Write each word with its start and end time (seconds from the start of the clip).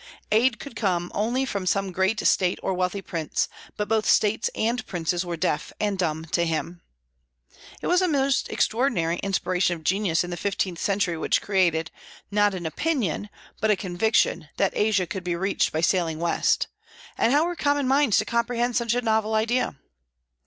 Aid 0.31 0.57
could 0.57 0.75
come 0.75 1.11
only 1.13 1.45
from 1.45 1.67
some 1.67 1.91
great 1.91 2.19
state 2.25 2.57
or 2.63 2.73
wealthy 2.73 3.03
prince; 3.03 3.47
but 3.77 3.87
both 3.87 4.07
states 4.07 4.49
and 4.55 4.83
princes 4.87 5.23
were 5.23 5.37
deaf 5.37 5.71
and 5.79 5.95
dumb 5.95 6.25
to 6.31 6.43
him. 6.43 6.81
It 7.83 7.85
was 7.85 8.01
a 8.01 8.07
most 8.07 8.49
extraordinary 8.49 9.17
inspiration 9.19 9.75
of 9.75 9.83
genius 9.83 10.23
in 10.23 10.31
the 10.31 10.37
fifteenth 10.37 10.79
century 10.79 11.19
which 11.19 11.39
created, 11.39 11.91
not 12.31 12.55
an 12.55 12.65
opinion, 12.65 13.29
but 13.59 13.69
a 13.69 13.75
conviction 13.75 14.49
that 14.57 14.73
Asia 14.75 15.05
could 15.05 15.23
be 15.23 15.35
reached 15.35 15.71
by 15.71 15.81
sailing 15.81 16.17
west; 16.17 16.65
and 17.15 17.31
how 17.31 17.45
were 17.45 17.55
common 17.55 17.87
minds 17.87 18.17
to 18.17 18.25
comprehend 18.25 18.75
such 18.75 18.95
a 18.95 19.03
novel 19.03 19.35
idea? 19.35 19.75